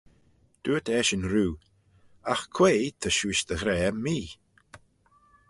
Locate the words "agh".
2.31-2.45